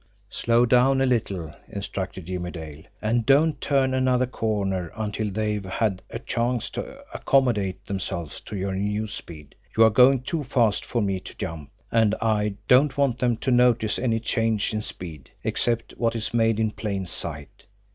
[0.31, 6.01] "Slow down a little," instructed Jimmie Dale; "and don't turn another corner until they've had
[6.09, 9.53] a chance to accommodate themselves to your new speed.
[9.77, 13.51] You are going too fast for me to jump, and I don't want them to
[13.51, 17.67] notice any change in speed, except what is made in plain sight.